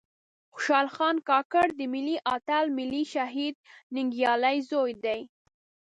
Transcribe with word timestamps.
خوشال 0.53 0.87
خان 0.95 1.15
کاکړ 1.29 1.65
د 1.79 1.81
ملي 1.93 2.17
آتل 2.35 2.65
ملي 2.77 3.03
شهيد 3.13 3.55
ننګيالي 3.95 4.57
ﺯوې 4.67 4.93
دې 5.03 5.21